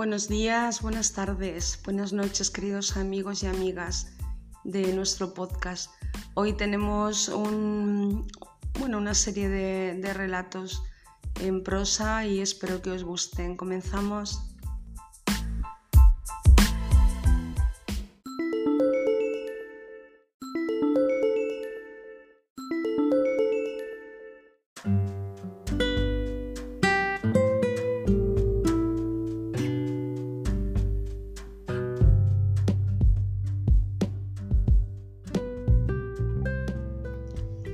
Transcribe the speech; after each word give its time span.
Buenos 0.00 0.28
días, 0.28 0.80
buenas 0.80 1.12
tardes, 1.12 1.78
buenas 1.84 2.14
noches, 2.14 2.48
queridos 2.48 2.96
amigos 2.96 3.42
y 3.42 3.48
amigas 3.48 4.06
de 4.64 4.94
nuestro 4.94 5.34
podcast. 5.34 5.90
Hoy 6.32 6.54
tenemos 6.54 7.28
un, 7.28 8.26
bueno, 8.78 8.96
una 8.96 9.12
serie 9.12 9.50
de, 9.50 10.00
de 10.00 10.14
relatos 10.14 10.82
en 11.42 11.62
prosa 11.62 12.24
y 12.24 12.40
espero 12.40 12.80
que 12.80 12.92
os 12.92 13.04
gusten. 13.04 13.58
Comenzamos. 13.58 14.49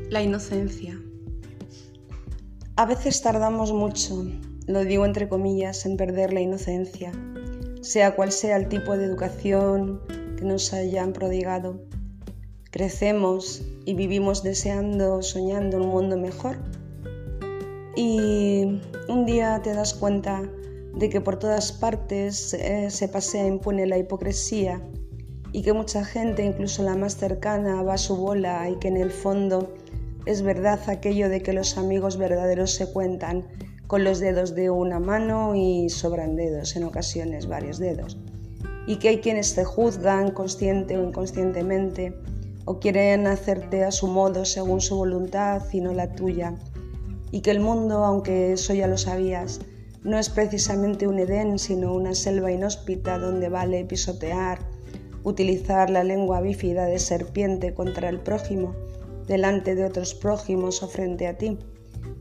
La 0.09 0.23
inocencia. 0.23 1.01
A 2.77 2.87
veces 2.87 3.23
tardamos 3.23 3.73
mucho, 3.73 4.25
lo 4.69 4.85
digo 4.85 5.05
entre 5.05 5.29
comillas, 5.29 5.85
en 5.85 5.97
perder 5.97 6.33
la 6.33 6.41
inocencia, 6.41 7.11
sea 7.83 8.15
cual 8.15 8.31
sea 8.31 8.57
el 8.57 8.69
tipo 8.69 8.97
de 8.97 9.05
educación 9.05 10.01
que 10.37 10.45
nos 10.45 10.73
hayan 10.73 11.13
prodigado. 11.13 11.81
Crecemos 12.71 13.63
y 13.85 13.95
vivimos 13.95 14.45
deseando, 14.45 15.23
soñando 15.23 15.79
un 15.79 15.89
mundo 15.89 16.17
mejor. 16.17 16.57
Y 17.97 18.81
un 19.09 19.27
día 19.27 19.61
te 19.65 19.75
das 19.75 19.93
cuenta 19.93 20.49
de 20.95 21.09
que 21.09 21.21
por 21.21 21.41
todas 21.41 21.73
partes 21.73 22.55
eh, 22.55 22.91
se 22.91 23.09
pasea 23.09 23.45
impune 23.45 23.87
la 23.89 23.99
hipocresía 23.99 24.81
y 25.51 25.63
que 25.63 25.73
mucha 25.73 26.05
gente, 26.05 26.45
incluso 26.45 26.85
la 26.85 26.95
más 26.95 27.17
cercana, 27.17 27.83
va 27.83 27.95
a 27.95 27.99
su 27.99 28.17
bola 28.17 28.71
y 28.71 28.77
que 28.77 28.87
en 28.87 28.99
el 28.99 29.11
fondo 29.11 29.75
es 30.27 30.43
verdad 30.43 30.81
aquello 30.89 31.29
de 31.29 31.41
que 31.41 31.53
los 31.53 31.79
amigos 31.79 32.19
verdaderos 32.19 32.73
se 32.73 32.93
cuentan 32.93 33.45
con 33.87 34.03
los 34.03 34.19
dedos 34.19 34.57
de 34.57 34.71
una 34.71 34.99
mano 34.99 35.55
y 35.55 35.89
sobran 35.89 36.35
dedos, 36.35 36.75
en 36.75 36.83
ocasiones 36.83 37.47
varios 37.47 37.79
dedos. 37.79 38.19
Y 38.89 38.97
que 38.97 39.09
hay 39.09 39.21
quienes 39.21 39.55
te 39.55 39.65
juzgan 39.65 40.33
consciente 40.33 40.99
o 40.99 41.05
inconscientemente 41.05 42.13
o 42.65 42.81
quieren 42.81 43.29
hacerte 43.29 43.85
a 43.85 43.93
su 43.93 44.09
modo 44.09 44.45
según 44.45 44.81
su 44.81 44.97
voluntad 44.97 45.63
y 45.73 45.81
no 45.81 45.95
la 45.95 46.13
tuya. 46.13 46.55
Y 47.31 47.41
que 47.41 47.53
el 47.53 47.61
mundo, 47.61 48.05
aunque 48.05 48.53
eso 48.53 48.75
ya 48.75 48.89
lo 48.89 48.99
sabías, 48.99 49.61
no 50.03 50.19
es 50.19 50.29
precisamente 50.29 51.07
un 51.07 51.21
Edén, 51.21 51.61
sino 51.61 51.95
una 51.95 52.15
selva 52.15 52.51
inhóspita 52.51 53.19
donde 53.19 53.49
vale 53.49 53.85
pisotear, 53.85 54.59
utilizar 55.23 55.91
la 55.91 56.03
lengua 56.03 56.41
bífida 56.41 56.87
de 56.87 56.99
serpiente 56.99 57.75
contra 57.75 58.09
el 58.09 58.19
prójimo 58.21 58.75
delante 59.27 59.75
de 59.75 59.85
otros 59.85 60.15
prójimos 60.15 60.83
o 60.83 60.89
frente 60.89 61.27
a 61.27 61.37
ti, 61.37 61.59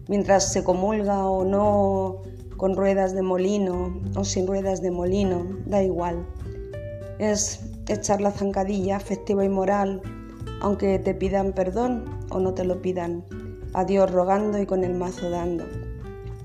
mientras 0.08 0.52
se 0.52 0.64
comulga 0.64 1.26
o 1.26 1.44
no 1.44 2.22
con 2.58 2.76
ruedas 2.76 3.14
de 3.14 3.22
molino 3.22 4.02
o 4.16 4.24
sin 4.24 4.48
ruedas 4.48 4.82
de 4.82 4.92
molino, 4.92 5.46
da 5.66 5.84
igual. 5.84 6.26
Es 7.20 7.62
echar 7.88 8.22
la 8.22 8.32
zancadilla 8.32 8.98
afectiva 8.98 9.44
y 9.44 9.50
moral, 9.50 10.02
aunque 10.62 11.00
te 11.00 11.14
pidan 11.14 11.54
perdón 11.54 12.06
o 12.30 12.40
no 12.40 12.54
te 12.54 12.66
lo 12.66 12.82
pidan. 12.82 13.24
A 13.74 13.84
Dios 13.84 14.10
rogando 14.12 14.58
y 14.58 14.66
con 14.66 14.84
el 14.84 14.96
mazo 14.96 15.30
dando. 15.30 15.66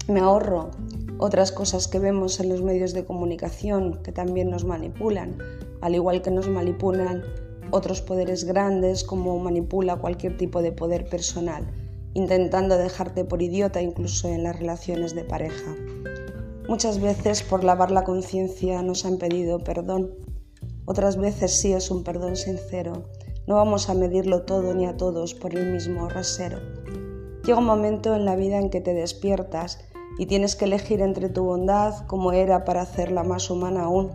Me 0.08 0.20
ahorro 0.20 0.70
otras 1.19 1.53
cosas 1.53 1.86
que 1.86 1.98
vemos 1.98 2.41
en 2.41 2.48
los 2.48 2.62
medios 2.62 2.92
de 2.92 3.05
comunicación 3.05 4.00
que 4.03 4.10
también 4.10 4.50
nos 4.50 4.65
manipulan, 4.65 5.37
al 5.81 5.94
igual 5.94 6.22
que 6.22 6.31
nos 6.31 6.49
manipulan 6.49 7.22
otros 7.70 8.03
poderes 8.03 8.44
grandes 8.44 9.04
como 9.04 9.38
manipula 9.38 9.97
cualquier 9.97 10.36
tipo 10.36 10.62
de 10.62 10.72
poder 10.72 11.08
personal, 11.08 11.66
intentando 12.14 12.76
dejarte 12.76 13.25
por 13.25 13.42
idiota 13.42 13.81
incluso 13.82 14.28
en 14.28 14.42
las 14.42 14.58
relaciones 14.58 15.14
de 15.14 15.25
pareja. 15.25 15.76
Muchas 16.69 17.00
veces 17.00 17.42
por 17.42 17.64
lavar 17.64 17.91
la 17.91 18.04
conciencia 18.04 18.82
nos 18.82 19.04
han 19.04 19.19
pedido 19.19 19.58
perdón, 19.58 20.10
otras 20.84 21.16
veces 21.16 21.60
sí 21.60 21.72
es 21.72 21.91
un 21.91 22.04
perdón 22.04 22.36
sincero. 22.36 23.04
No 23.47 23.56
vamos 23.56 23.88
a 23.88 23.94
medirlo 23.94 24.42
todo 24.42 24.75
ni 24.75 24.87
a 24.87 24.97
todos 24.97 25.34
por 25.34 25.56
el 25.56 25.72
mismo 25.72 26.08
rasero. 26.08 26.58
Llega 27.44 27.58
un 27.58 27.64
momento 27.64 28.14
en 28.14 28.25
la 28.25 28.37
vida 28.37 28.58
en 28.58 28.70
que 28.70 28.81
te 28.81 28.94
despiertas 28.94 29.78
y 30.19 30.26
tienes 30.26 30.56
que 30.56 30.66
elegir 30.66 31.00
entre 31.00 31.28
tu 31.28 31.44
bondad 31.44 32.06
como 32.06 32.32
era 32.32 32.64
para 32.64 32.82
hacerla 32.82 33.22
más 33.22 33.50
humana 33.50 33.84
aún 33.84 34.10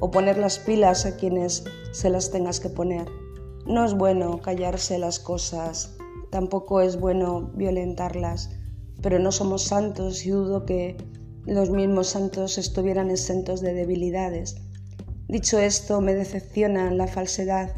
o 0.00 0.10
poner 0.10 0.38
las 0.38 0.58
pilas 0.58 1.06
a 1.06 1.16
quienes 1.16 1.64
se 1.92 2.10
las 2.10 2.30
tengas 2.30 2.60
que 2.60 2.68
poner. 2.68 3.06
No 3.66 3.84
es 3.84 3.94
bueno 3.94 4.40
callarse 4.40 4.98
las 4.98 5.18
cosas, 5.18 5.96
tampoco 6.30 6.80
es 6.80 6.98
bueno 6.98 7.50
violentarlas, 7.54 8.50
pero 9.02 9.18
no 9.18 9.32
somos 9.32 9.64
santos 9.64 10.24
y 10.24 10.30
dudo 10.30 10.64
que 10.64 10.96
los 11.46 11.70
mismos 11.70 12.08
santos 12.08 12.58
estuvieran 12.58 13.10
exentos 13.10 13.60
de 13.60 13.74
debilidades. 13.74 14.56
Dicho 15.28 15.58
esto, 15.58 16.00
me 16.00 16.14
decepciona 16.14 16.90
la 16.90 17.06
falsedad 17.06 17.74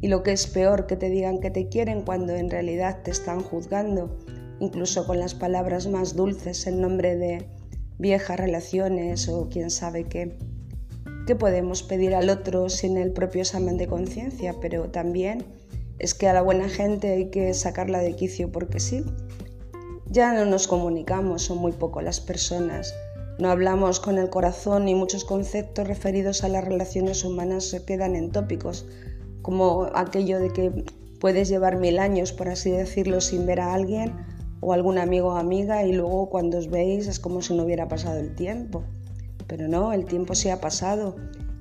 y 0.00 0.08
lo 0.08 0.22
que 0.22 0.32
es 0.32 0.46
peor, 0.46 0.86
que 0.86 0.96
te 0.96 1.08
digan 1.08 1.40
que 1.40 1.50
te 1.50 1.68
quieren 1.68 2.02
cuando 2.02 2.34
en 2.34 2.50
realidad 2.50 3.02
te 3.02 3.12
están 3.12 3.40
juzgando, 3.40 4.18
incluso 4.60 5.06
con 5.06 5.18
las 5.20 5.34
palabras 5.34 5.86
más 5.86 6.16
dulces 6.16 6.66
en 6.66 6.80
nombre 6.80 7.16
de 7.16 7.48
viejas 7.98 8.38
relaciones 8.38 9.28
o 9.28 9.48
quién 9.48 9.70
sabe 9.70 10.04
qué. 10.04 10.36
¿Qué 11.26 11.36
podemos 11.36 11.84
pedir 11.84 12.16
al 12.16 12.30
otro 12.30 12.68
sin 12.68 12.96
el 12.96 13.12
propio 13.12 13.42
examen 13.42 13.76
de 13.76 13.86
conciencia? 13.86 14.56
Pero 14.60 14.90
también 14.90 15.44
es 16.00 16.14
que 16.14 16.26
a 16.26 16.32
la 16.32 16.42
buena 16.42 16.68
gente 16.68 17.12
hay 17.12 17.30
que 17.30 17.54
sacarla 17.54 18.00
de 18.00 18.16
quicio 18.16 18.50
porque 18.50 18.80
sí. 18.80 19.04
Ya 20.06 20.32
no 20.32 20.44
nos 20.44 20.66
comunicamos, 20.66 21.42
son 21.42 21.58
muy 21.58 21.70
poco 21.70 22.02
las 22.02 22.18
personas. 22.18 22.92
No 23.38 23.50
hablamos 23.50 24.00
con 24.00 24.18
el 24.18 24.30
corazón 24.30 24.88
y 24.88 24.96
muchos 24.96 25.24
conceptos 25.24 25.86
referidos 25.86 26.42
a 26.42 26.48
las 26.48 26.64
relaciones 26.64 27.22
humanas 27.24 27.64
se 27.64 27.84
quedan 27.84 28.16
en 28.16 28.32
tópicos, 28.32 28.84
como 29.42 29.90
aquello 29.94 30.40
de 30.40 30.52
que 30.52 30.84
puedes 31.20 31.48
llevar 31.48 31.76
mil 31.78 32.00
años, 32.00 32.32
por 32.32 32.48
así 32.48 32.72
decirlo, 32.72 33.20
sin 33.20 33.46
ver 33.46 33.60
a 33.60 33.74
alguien 33.74 34.12
o 34.60 34.72
algún 34.72 34.98
amigo 34.98 35.28
o 35.28 35.36
amiga 35.36 35.84
y 35.84 35.92
luego 35.92 36.28
cuando 36.30 36.58
os 36.58 36.68
veis 36.68 37.06
es 37.06 37.20
como 37.20 37.42
si 37.42 37.54
no 37.54 37.62
hubiera 37.62 37.86
pasado 37.86 38.18
el 38.18 38.34
tiempo. 38.34 38.82
Pero 39.52 39.68
no, 39.68 39.92
el 39.92 40.06
tiempo 40.06 40.34
se 40.34 40.50
ha 40.50 40.62
pasado 40.62 41.14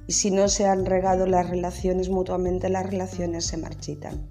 y 0.07 0.13
si 0.13 0.31
no 0.31 0.47
se 0.47 0.65
han 0.65 0.85
regado 0.85 1.25
las 1.25 1.49
relaciones 1.49 2.07
mutuamente, 2.07 2.69
las 2.69 2.85
relaciones 2.89 3.43
se 3.43 3.57
marchitan. 3.57 4.29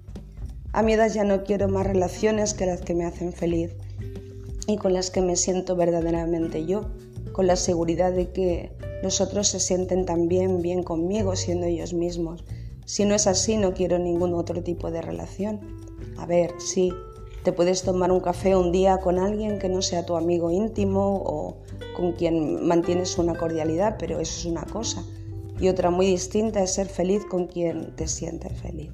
A 0.73 0.81
mi 0.81 0.93
edad 0.93 1.11
ya 1.13 1.23
no 1.25 1.43
quiero 1.43 1.69
más 1.69 1.85
relaciones 1.85 2.55
que 2.55 2.65
las 2.65 2.81
que 2.81 2.95
me 2.95 3.05
hacen 3.05 3.33
feliz 3.33 3.75
y 4.65 4.77
con 4.77 4.93
las 4.93 5.11
que 5.11 5.21
me 5.21 5.35
siento 5.35 5.75
verdaderamente 5.75 6.65
yo, 6.65 6.89
con 7.33 7.45
la 7.45 7.55
seguridad 7.55 8.11
de 8.11 8.31
que 8.31 8.71
los 9.03 9.21
otros 9.21 9.49
se 9.49 9.59
sienten 9.59 10.07
también 10.07 10.63
bien 10.63 10.81
conmigo 10.81 11.35
siendo 11.35 11.67
ellos 11.67 11.93
mismos. 11.93 12.43
Si 12.85 13.05
no 13.05 13.13
es 13.13 13.27
así, 13.27 13.57
no 13.57 13.75
quiero 13.75 13.99
ningún 13.99 14.33
otro 14.33 14.63
tipo 14.63 14.89
de 14.89 15.03
relación. 15.03 15.59
A 16.17 16.25
ver, 16.25 16.55
sí, 16.57 16.91
te 17.43 17.51
puedes 17.51 17.83
tomar 17.83 18.11
un 18.11 18.19
café 18.19 18.55
un 18.55 18.71
día 18.71 18.99
con 18.99 19.17
alguien 19.17 19.57
que 19.57 19.69
no 19.69 19.81
sea 19.81 20.05
tu 20.05 20.15
amigo 20.15 20.51
íntimo 20.51 21.23
o 21.25 21.57
con 21.95 22.11
quien 22.13 22.67
mantienes 22.67 23.17
una 23.17 23.35
cordialidad, 23.35 23.95
pero 23.97 24.19
eso 24.19 24.39
es 24.39 24.45
una 24.45 24.63
cosa. 24.65 25.03
Y 25.59 25.67
otra 25.67 25.89
muy 25.89 26.05
distinta 26.05 26.61
es 26.61 26.73
ser 26.73 26.87
feliz 26.87 27.23
con 27.25 27.47
quien 27.47 27.95
te 27.95 28.07
siente 28.07 28.49
feliz. 28.49 28.91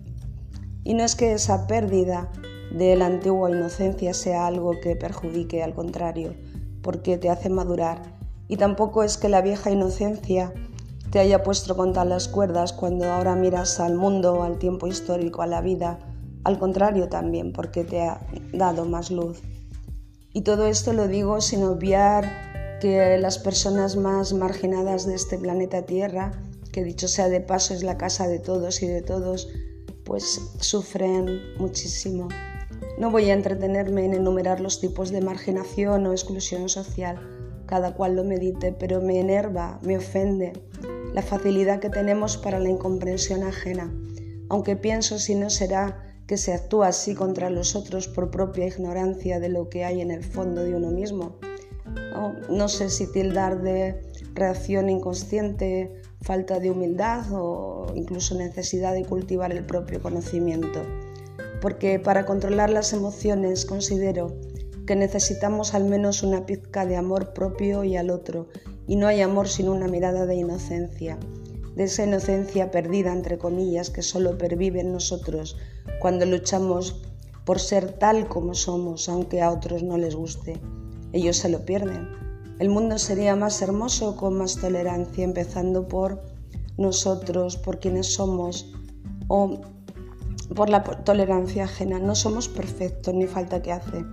Y 0.84 0.94
no 0.94 1.04
es 1.04 1.16
que 1.16 1.34
esa 1.34 1.68
pérdida 1.68 2.32
de 2.72 2.96
la 2.96 3.08
antigua 3.08 3.50
inocencia 3.50 4.14
sea 4.14 4.48
algo 4.48 4.72
que 4.82 4.96
perjudique, 4.96 5.64
al 5.64 5.74
contrario, 5.74 6.34
porque 6.82 7.18
te 7.18 7.30
hace 7.30 7.50
madurar. 7.50 8.18
Y 8.48 8.56
tampoco 8.56 9.04
es 9.04 9.18
que 9.18 9.28
la 9.28 9.42
vieja 9.42 9.72
inocencia 9.72 10.54
te 11.12 11.20
haya 11.20 11.44
puesto 11.44 11.76
contra 11.76 12.06
las 12.06 12.28
cuerdas 12.30 12.72
cuando 12.72 13.06
ahora 13.06 13.36
miras 13.36 13.80
al 13.80 13.96
mundo, 13.96 14.44
al 14.44 14.58
tiempo 14.58 14.88
histórico, 14.88 15.42
a 15.42 15.48
la 15.48 15.62
vida 15.62 16.00
al 16.48 16.60
contrario 16.60 17.10
también, 17.10 17.52
porque 17.52 17.84
te 17.84 18.00
ha 18.00 18.26
dado 18.54 18.86
más 18.86 19.12
luz. 19.12 19.42
Y 20.32 20.44
todo 20.44 20.66
esto 20.66 20.94
lo 20.94 21.10
digo 21.10 21.42
sin 21.42 21.66
obviar 21.66 22.80
que 22.80 23.18
las 23.18 23.38
personas 23.38 23.98
más 23.98 24.32
marginadas 24.32 25.06
de 25.06 25.16
este 25.16 25.38
planeta 25.38 25.82
Tierra, 25.82 26.32
que 26.72 26.86
dicho 26.86 27.10
sea 27.10 27.28
de 27.28 27.42
paso 27.42 27.74
es 27.74 27.84
la 27.84 27.98
casa 27.98 28.30
de 28.30 28.40
todos 28.40 28.82
y 28.82 28.88
de 28.88 29.02
todos, 29.02 29.50
pues 30.06 30.40
sufren 30.62 31.42
muchísimo. 31.58 32.30
No 32.98 33.12
voy 33.12 33.30
a 33.30 33.34
entretenerme 33.34 34.06
en 34.06 34.14
enumerar 34.14 34.62
los 34.62 34.80
tipos 34.80 35.12
de 35.12 35.20
marginación 35.20 36.08
o 36.08 36.14
exclusión 36.14 36.70
social, 36.70 37.20
cada 37.66 37.94
cual 37.94 38.16
lo 38.16 38.24
medite, 38.24 38.72
pero 38.72 39.02
me 39.02 39.20
enerva, 39.20 39.80
me 39.82 39.98
ofende 39.98 40.54
la 41.14 41.24
facilidad 41.24 41.82
que 41.82 41.90
tenemos 41.90 42.38
para 42.38 42.58
la 42.58 42.70
incomprensión 42.70 43.44
ajena, 43.44 43.94
aunque 44.48 44.78
pienso 44.78 45.20
si 45.20 45.36
no 45.36 45.50
será 45.50 46.07
que 46.28 46.38
se 46.38 46.54
actúa 46.54 46.90
así 46.90 47.16
contra 47.16 47.50
los 47.50 47.76
otros 47.76 48.08
por 48.10 48.30
propia 48.30 48.68
ignorancia 48.68 49.40
de 49.40 49.50
lo 49.50 49.70
que 49.70 49.86
hay 49.86 50.02
en 50.02 50.12
el 50.12 50.24
fondo 50.24 50.62
de 50.62 50.76
uno 50.76 50.92
mismo. 50.92 51.38
No, 52.50 52.68
sé 52.68 52.90
si 52.90 53.10
tildar 53.12 53.62
de 53.62 54.02
reacción 54.34 54.90
inconsciente, 54.90 55.94
falta 56.22 56.60
de 56.60 56.70
humildad 56.70 57.26
o 57.32 57.88
incluso 57.96 58.36
necesidad 58.36 58.94
de 58.94 59.06
cultivar 59.06 59.52
el 59.52 59.66
propio 59.66 60.02
conocimiento. 60.02 60.82
Porque 61.62 62.00
para 62.00 62.26
controlar 62.26 62.70
las 62.70 62.92
emociones 62.92 63.66
considero 63.66 64.36
que 64.86 64.96
necesitamos 64.96 65.74
al 65.74 65.86
menos 65.86 66.24
una 66.24 66.46
pizca 66.46 66.86
de 66.86 66.98
amor 66.98 67.34
propio 67.34 67.84
y 67.84 67.96
al 67.96 68.10
otro, 68.10 68.48
y 68.86 68.96
no 68.96 69.08
hay 69.08 69.22
amor 69.22 69.48
sin 69.48 69.70
una 69.70 69.88
mirada 69.88 70.26
de 70.26 70.36
inocencia, 70.36 71.18
de 71.76 71.84
esa 71.84 72.06
inocencia 72.06 72.72
perdida, 72.72 73.14
entre 73.14 73.38
comillas, 73.38 73.90
que 73.90 74.02
solo 74.02 74.38
pervive 74.38 74.80
en 74.82 74.92
nosotros 74.92 75.58
cuando 76.00 76.26
luchamos 76.26 77.02
por 77.46 77.60
ser 77.60 77.94
tal 77.94 78.28
como 78.28 78.54
somos, 78.54 79.08
aunque 79.10 79.42
a 79.42 79.52
otros 79.52 79.84
no 79.84 79.98
les 79.98 80.16
guste. 80.16 80.60
Ellos 81.14 81.38
se 81.38 81.50
lo 81.50 81.66
pierden. 81.66 82.10
El 82.60 82.70
mundo 82.70 82.98
sería 82.98 83.36
más 83.36 83.62
hermoso 83.62 84.16
con 84.16 84.38
más 84.38 84.58
tolerancia, 84.58 85.24
empezando 85.24 85.88
por 85.88 86.24
nosotros, 86.78 87.58
por 87.58 87.80
quienes 87.80 88.14
somos 88.14 88.74
o 89.28 89.62
por 90.56 90.70
la 90.70 90.84
tolerancia 90.84 91.66
ajena. 91.66 92.00
No 92.00 92.16
somos 92.16 92.50
perfectos, 92.50 93.14
ni 93.14 93.28
falta 93.28 93.62
que 93.62 93.72
hace. 93.72 94.04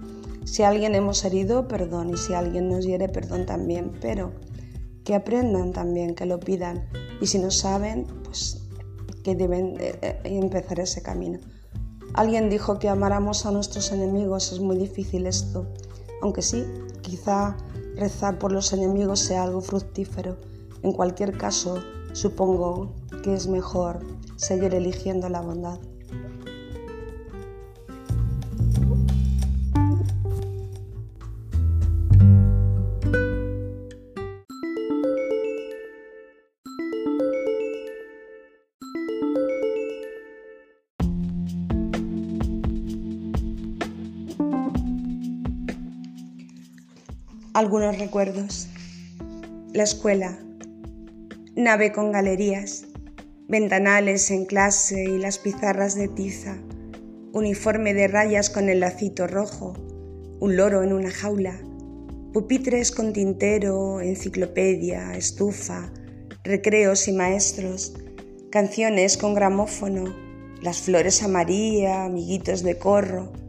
Si 0.44 0.62
a 0.62 0.68
alguien 0.68 0.94
hemos 0.94 1.24
herido, 1.24 1.66
perdón, 1.68 2.10
y 2.10 2.16
si 2.16 2.34
alguien 2.34 2.68
nos 2.68 2.84
hiere, 2.84 3.08
perdón 3.08 3.46
también, 3.46 3.92
pero 4.00 4.32
que 5.04 5.14
aprendan 5.14 5.72
también, 5.72 6.14
que 6.14 6.26
lo 6.26 6.38
pidan, 6.38 6.86
y 7.20 7.26
si 7.26 7.38
no 7.38 7.50
saben, 7.50 8.06
pues 8.24 8.60
que 9.22 9.34
deben 9.34 9.76
eh, 9.80 9.98
eh, 10.02 10.20
empezar 10.24 10.80
ese 10.80 11.02
camino. 11.02 11.40
Alguien 12.14 12.48
dijo 12.48 12.78
que 12.78 12.88
amáramos 12.88 13.44
a 13.44 13.50
nuestros 13.50 13.90
enemigos, 13.90 14.52
es 14.52 14.60
muy 14.60 14.76
difícil 14.76 15.26
esto, 15.26 15.66
aunque 16.22 16.42
sí, 16.42 16.64
quizá 17.02 17.56
rezar 17.96 18.38
por 18.38 18.52
los 18.52 18.72
enemigos 18.72 19.18
sea 19.18 19.42
algo 19.42 19.60
fructífero. 19.60 20.36
En 20.82 20.92
cualquier 20.92 21.36
caso, 21.36 21.82
supongo 22.12 22.92
que 23.24 23.34
es 23.34 23.48
mejor 23.48 23.98
seguir 24.36 24.74
eligiendo 24.74 25.28
la 25.28 25.40
bondad. 25.40 25.80
Algunos 47.54 47.96
recuerdos. 48.00 48.66
La 49.72 49.84
escuela. 49.84 50.40
Nave 51.54 51.92
con 51.92 52.10
galerías. 52.10 52.88
Ventanales 53.46 54.32
en 54.32 54.44
clase 54.44 55.04
y 55.04 55.18
las 55.18 55.38
pizarras 55.38 55.94
de 55.94 56.08
tiza. 56.08 56.58
Uniforme 57.32 57.94
de 57.94 58.08
rayas 58.08 58.50
con 58.50 58.68
el 58.68 58.80
lacito 58.80 59.28
rojo. 59.28 59.74
Un 60.40 60.56
loro 60.56 60.82
en 60.82 60.92
una 60.92 61.12
jaula. 61.12 61.60
Pupitres 62.32 62.90
con 62.90 63.12
tintero, 63.12 64.00
enciclopedia, 64.00 65.14
estufa, 65.14 65.92
recreos 66.42 67.06
y 67.06 67.12
maestros. 67.12 67.94
Canciones 68.50 69.16
con 69.16 69.32
gramófono. 69.32 70.12
Las 70.60 70.78
flores 70.78 71.22
a 71.22 71.28
María, 71.28 72.04
amiguitos 72.04 72.64
de 72.64 72.78
corro 72.78 73.43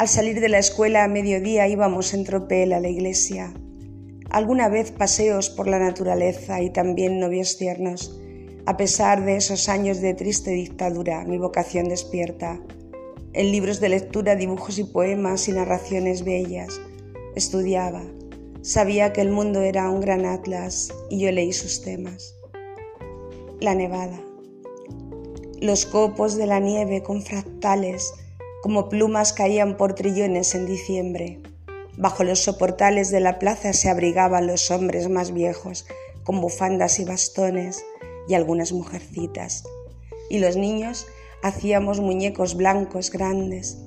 al 0.00 0.08
salir 0.08 0.40
de 0.40 0.48
la 0.48 0.58
escuela 0.58 1.04
a 1.04 1.08
mediodía 1.08 1.68
íbamos 1.68 2.14
en 2.14 2.24
tropel 2.24 2.72
a 2.72 2.80
la 2.80 2.88
iglesia. 2.88 3.52
Alguna 4.30 4.70
vez 4.70 4.92
paseos 4.92 5.50
por 5.50 5.68
la 5.68 5.78
naturaleza 5.78 6.62
y 6.62 6.70
también 6.70 7.20
novios 7.20 7.58
tiernos. 7.58 8.18
A 8.64 8.78
pesar 8.78 9.26
de 9.26 9.36
esos 9.36 9.68
años 9.68 10.00
de 10.00 10.14
triste 10.14 10.52
dictadura, 10.52 11.26
mi 11.26 11.36
vocación 11.36 11.90
despierta. 11.90 12.58
En 13.34 13.52
libros 13.52 13.78
de 13.78 13.90
lectura, 13.90 14.36
dibujos 14.36 14.78
y 14.78 14.84
poemas 14.84 15.48
y 15.48 15.52
narraciones 15.52 16.24
bellas. 16.24 16.80
Estudiaba. 17.36 18.02
Sabía 18.62 19.12
que 19.12 19.20
el 19.20 19.28
mundo 19.28 19.60
era 19.60 19.90
un 19.90 20.00
gran 20.00 20.24
atlas 20.24 20.94
y 21.10 21.20
yo 21.20 21.30
leí 21.30 21.52
sus 21.52 21.82
temas. 21.82 22.34
La 23.60 23.74
nevada. 23.74 24.18
Los 25.60 25.84
copos 25.84 26.38
de 26.38 26.46
la 26.46 26.58
nieve 26.58 27.02
con 27.02 27.20
fractales 27.20 28.14
como 28.62 28.88
plumas 28.88 29.32
caían 29.32 29.76
por 29.76 29.94
trillones 29.94 30.54
en 30.54 30.66
diciembre. 30.66 31.40
Bajo 31.96 32.24
los 32.24 32.40
soportales 32.40 33.10
de 33.10 33.20
la 33.20 33.38
plaza 33.38 33.72
se 33.72 33.88
abrigaban 33.88 34.46
los 34.46 34.70
hombres 34.70 35.08
más 35.08 35.32
viejos, 35.32 35.86
con 36.24 36.40
bufandas 36.40 36.98
y 36.98 37.04
bastones, 37.04 37.84
y 38.28 38.34
algunas 38.34 38.72
mujercitas. 38.72 39.64
Y 40.28 40.38
los 40.38 40.56
niños 40.56 41.06
hacíamos 41.42 42.00
muñecos 42.00 42.56
blancos 42.56 43.10
grandes. 43.10 43.78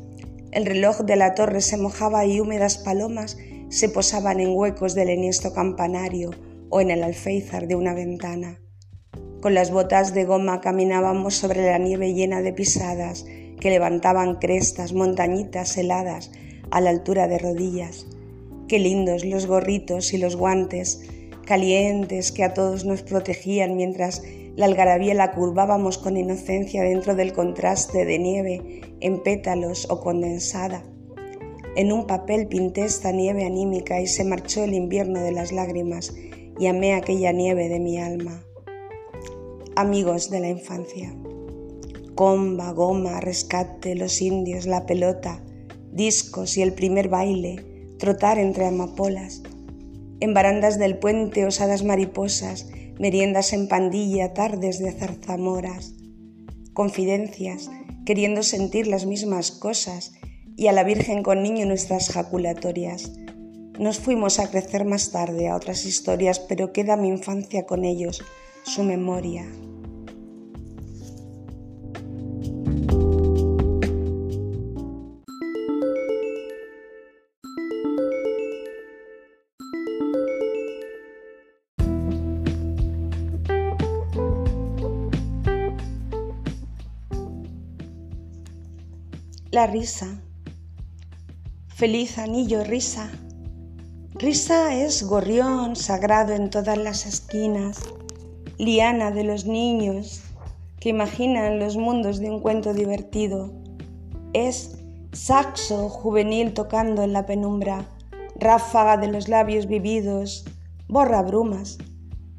El 0.52 0.66
reloj 0.66 1.00
de 1.02 1.16
la 1.16 1.34
torre 1.34 1.62
se 1.62 1.78
mojaba 1.78 2.26
y 2.26 2.40
húmedas 2.40 2.78
palomas 2.78 3.38
se 3.70 3.90
posaban 3.90 4.40
en 4.40 4.56
huecos 4.56 4.94
del 4.94 5.10
enhiesto 5.10 5.54
campanario 5.54 6.32
o 6.70 6.82
en 6.82 6.92
el 6.92 7.04
alféizar 7.04 7.68
de 7.68 7.76
una 7.76 7.94
ventana. 7.94 8.60
Con 9.42 9.54
las 9.54 9.72
botas 9.72 10.14
de 10.14 10.26
goma 10.26 10.62
caminábamos 10.62 11.36
sobre 11.36 11.66
la 11.66 11.78
nieve 11.78 12.14
llena 12.14 12.42
de 12.42 12.54
pisadas 12.54 13.26
que 13.64 13.70
levantaban 13.70 14.36
crestas, 14.36 14.92
montañitas 14.92 15.78
heladas 15.78 16.32
a 16.70 16.82
la 16.82 16.90
altura 16.90 17.30
de 17.30 17.38
rodillas. 17.38 18.06
Qué 18.68 18.78
lindos 18.78 19.24
los 19.24 19.46
gorritos 19.46 20.14
y 20.14 20.18
los 20.18 20.36
guantes, 20.36 21.10
calientes 21.46 22.34
que 22.34 22.44
a 22.44 22.54
todos 22.54 22.84
nos 22.84 23.04
protegían 23.04 23.78
mientras 23.78 24.22
la 24.58 24.66
algarabía 24.66 25.14
la 25.14 25.32
curvábamos 25.32 25.98
con 25.98 26.18
inocencia 26.18 26.84
dentro 26.84 27.16
del 27.16 27.32
contraste 27.32 28.04
de 28.04 28.20
nieve 28.20 28.82
en 29.00 29.24
pétalos 29.24 29.90
o 29.90 30.02
condensada. 30.02 30.84
En 31.78 31.94
un 31.94 32.06
papel 32.06 32.48
pinté 32.48 32.84
esta 32.84 33.14
nieve 33.14 33.46
anímica 33.46 34.02
y 34.02 34.08
se 34.08 34.26
marchó 34.26 34.66
el 34.66 34.74
invierno 34.74 35.22
de 35.22 35.32
las 35.32 35.54
lágrimas 35.54 36.14
y 36.60 36.68
amé 36.68 36.96
aquella 36.96 37.32
nieve 37.32 37.70
de 37.70 37.80
mi 37.80 37.98
alma. 37.98 38.44
Amigos 39.78 40.30
de 40.30 40.42
la 40.42 40.50
infancia 40.50 41.16
comba, 42.16 42.72
goma, 42.72 43.20
rescate, 43.20 43.96
los 43.96 44.22
indios, 44.22 44.66
la 44.66 44.86
pelota, 44.86 45.44
discos 45.92 46.58
y 46.58 46.62
el 46.62 46.74
primer 46.74 47.10
baile, 47.10 47.96
trotar 48.00 48.40
entre 48.40 48.66
amapolas. 48.66 49.42
En 50.20 50.34
barandas 50.34 50.80
del 50.80 50.98
puente 50.98 51.46
osadas 51.46 51.84
mariposas, 51.84 52.68
meriendas 53.00 53.54
en 53.54 53.68
pandilla, 53.68 54.34
tardes 54.34 54.80
de 54.80 54.92
zarzamoras. 54.92 55.94
Confidencias, 56.74 57.70
queriendo 58.06 58.44
sentir 58.44 58.88
las 58.88 59.06
mismas 59.06 59.52
cosas, 59.52 60.14
y 60.56 60.68
a 60.68 60.72
la 60.72 60.84
Virgen 60.84 61.24
con 61.24 61.42
niño 61.42 61.66
nuestras 61.66 62.10
jaculatorias. 62.10 63.12
Nos 63.80 64.00
fuimos 64.00 64.40
a 64.40 64.50
crecer 64.50 64.86
más 64.86 65.12
tarde 65.12 65.48
a 65.48 65.56
otras 65.56 65.86
historias, 65.86 66.40
pero 66.40 66.72
queda 66.72 66.96
mi 66.96 67.08
infancia 67.08 67.66
con 67.66 67.86
ellos, 67.86 68.22
su 68.64 68.84
memoria, 68.84 69.46
La 89.54 89.68
risa. 89.68 90.08
Feliz 91.68 92.18
anillo, 92.18 92.64
risa. 92.64 93.12
Risa 94.16 94.74
es 94.74 95.04
gorrión 95.04 95.76
sagrado 95.76 96.34
en 96.34 96.50
todas 96.50 96.76
las 96.76 97.06
esquinas, 97.06 97.78
liana 98.58 99.12
de 99.12 99.24
los 99.24 99.46
niños 99.46 100.24
que 100.80 100.90
imaginan 100.90 101.60
los 101.60 101.78
mundos 101.78 102.18
de 102.18 102.32
un 102.32 102.40
cuento 102.40 102.74
divertido. 102.74 103.54
Es 104.34 104.80
saxo 105.12 105.88
juvenil 105.88 106.56
tocando 106.56 107.04
en 107.04 107.14
la 107.14 107.28
penumbra, 107.28 107.86
ráfaga 108.36 108.98
de 108.98 109.10
los 109.10 109.28
labios 109.28 109.68
vividos, 109.68 110.46
borra 110.88 111.22
brumas. 111.22 111.78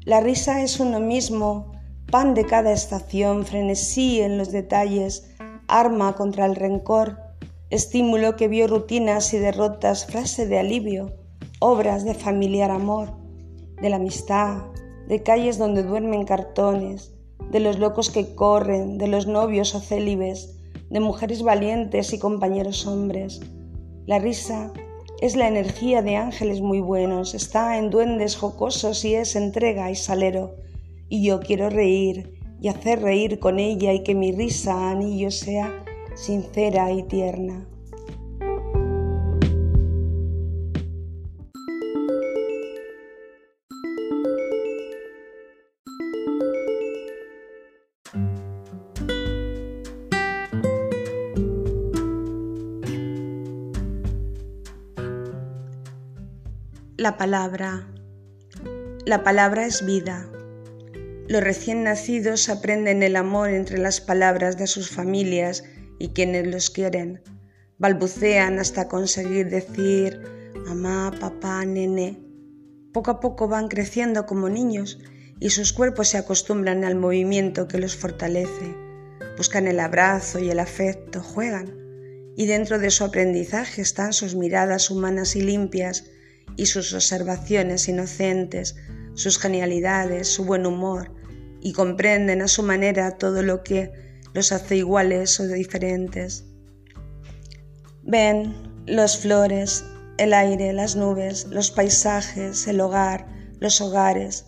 La 0.03 0.19
risa 0.19 0.63
es 0.63 0.81
uno 0.81 0.99
mismo, 0.99 1.71
pan 2.11 2.33
de 2.33 2.45
cada 2.45 2.73
estación, 2.73 3.45
frenesí 3.45 4.19
en 4.19 4.37
los 4.37 4.51
detalles, 4.51 5.31
arma 5.67 6.15
contra 6.15 6.45
el 6.45 6.55
rencor, 6.55 7.19
estímulo 7.69 8.35
que 8.35 8.47
vio 8.47 8.67
rutinas 8.67 9.33
y 9.33 9.39
derrotas, 9.39 10.05
frase 10.05 10.47
de 10.47 10.59
alivio, 10.59 11.13
obras 11.59 12.05
de 12.05 12.13
familiar 12.13 12.71
amor, 12.71 13.13
de 13.81 13.89
la 13.89 13.97
amistad, 13.97 14.63
de 15.07 15.23
calles 15.23 15.57
donde 15.57 15.83
duermen 15.83 16.25
cartones, 16.25 17.13
de 17.51 17.59
los 17.59 17.79
locos 17.79 18.09
que 18.09 18.35
corren, 18.35 18.97
de 18.97 19.07
los 19.07 19.27
novios 19.27 19.75
o 19.75 19.79
célibes, 19.79 20.59
de 20.89 20.99
mujeres 20.99 21.43
valientes 21.43 22.13
y 22.13 22.19
compañeros 22.19 22.85
hombres. 22.87 23.41
La 24.05 24.19
risa 24.19 24.71
Es 25.21 25.37
la 25.37 25.47
energía 25.47 26.01
de 26.01 26.17
ángeles 26.17 26.59
muy 26.59 26.81
buenos, 26.81 27.33
está 27.33 27.77
en 27.77 27.89
duendes 27.89 28.35
jocosos 28.35 29.05
y 29.05 29.15
es 29.15 29.37
entrega 29.37 29.89
y 29.89 29.95
salero. 29.95 30.55
Y 31.07 31.25
yo 31.25 31.39
quiero 31.39 31.69
reír 31.69 32.34
y 32.61 32.67
hacer 32.69 33.01
reír 33.01 33.39
con 33.39 33.59
ella 33.59 33.93
y 33.93 34.03
que 34.03 34.15
mi 34.15 34.31
risa 34.31 34.91
anillo 34.91 35.31
sea 35.31 35.83
sincera 36.15 36.91
y 36.91 37.03
tierna. 37.03 37.67
La 56.97 57.17
palabra. 57.17 57.87
La 59.05 59.23
palabra 59.23 59.67
es 59.67 59.85
vida. 59.85 60.27
Los 61.27 61.43
recién 61.43 61.83
nacidos 61.83 62.49
aprenden 62.49 63.01
el 63.01 63.15
amor 63.15 63.49
entre 63.49 63.79
las 63.79 63.99
palabras 63.99 64.57
de 64.57 64.67
sus 64.67 64.91
familias 64.91 65.63
y 65.97 66.09
quienes 66.09 66.45
los 66.45 66.69
quieren. 66.69 67.23
Balbucean 67.79 68.59
hasta 68.59 68.87
conseguir 68.87 69.49
decir 69.49 70.21
mamá, 70.67 71.11
papá, 71.19 71.65
nene. 71.65 72.21
Poco 72.93 73.09
a 73.09 73.19
poco 73.19 73.47
van 73.47 73.69
creciendo 73.69 74.27
como 74.27 74.49
niños 74.49 74.99
y 75.39 75.49
sus 75.49 75.73
cuerpos 75.73 76.09
se 76.09 76.19
acostumbran 76.19 76.83
al 76.83 76.95
movimiento 76.95 77.67
que 77.67 77.79
los 77.79 77.95
fortalece. 77.95 78.75
Buscan 79.35 79.65
el 79.65 79.79
abrazo 79.79 80.37
y 80.37 80.51
el 80.51 80.59
afecto, 80.59 81.23
juegan. 81.23 81.73
Y 82.37 82.45
dentro 82.45 82.77
de 82.77 82.91
su 82.91 83.03
aprendizaje 83.03 83.81
están 83.81 84.13
sus 84.13 84.35
miradas 84.35 84.91
humanas 84.91 85.35
y 85.35 85.41
limpias 85.41 86.05
y 86.55 86.67
sus 86.67 86.93
observaciones 86.93 87.87
inocentes, 87.87 88.75
sus 89.15 89.39
genialidades, 89.39 90.27
su 90.27 90.45
buen 90.45 90.65
humor, 90.65 91.14
y 91.65 91.73
comprenden 91.73 92.43
a 92.43 92.47
su 92.47 92.61
manera 92.61 93.17
todo 93.17 93.41
lo 93.41 93.63
que 93.63 93.91
los 94.33 94.51
hace 94.51 94.75
iguales 94.75 95.39
o 95.39 95.47
diferentes. 95.47 96.45
Ven 98.03 98.53
las 98.85 99.17
flores, 99.17 99.83
el 100.19 100.35
aire, 100.35 100.73
las 100.73 100.95
nubes, 100.95 101.47
los 101.49 101.71
paisajes, 101.71 102.67
el 102.67 102.79
hogar, 102.81 103.25
los 103.59 103.81
hogares, 103.81 104.45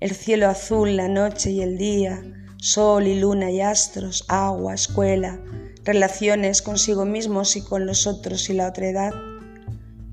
el 0.00 0.10
cielo 0.10 0.46
azul, 0.46 0.94
la 0.94 1.08
noche 1.08 1.52
y 1.52 1.62
el 1.62 1.78
día, 1.78 2.22
sol 2.58 3.06
y 3.06 3.18
luna 3.18 3.50
y 3.50 3.62
astros, 3.62 4.26
agua, 4.28 4.74
escuela, 4.74 5.40
relaciones 5.84 6.60
consigo 6.60 7.06
mismos 7.06 7.56
y 7.56 7.62
con 7.62 7.86
los 7.86 8.06
otros 8.06 8.50
y 8.50 8.52
la 8.52 8.68
otra 8.68 8.88
edad 8.88 9.14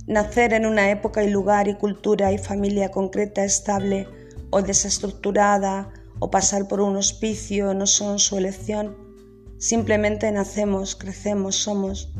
Nacer 0.07 0.53
en 0.53 0.65
una 0.65 0.89
época 0.89 1.21
y 1.21 1.29
lugar 1.29 1.67
y 1.67 1.73
cultura 1.73 2.31
y 2.31 2.37
familia 2.37 2.91
concreta, 2.91 3.43
estable 3.43 4.07
o 4.51 4.61
desestructurada 4.61 5.91
o 6.19 6.31
pasar 6.31 6.67
por 6.67 6.81
un 6.81 6.95
hospicio 6.95 7.73
no 7.73 7.87
son 7.87 8.19
su 8.19 8.37
elección. 8.37 8.95
Simplemente 9.57 10.31
nacemos, 10.31 10.95
crecemos, 10.95 11.55
somos. 11.55 12.11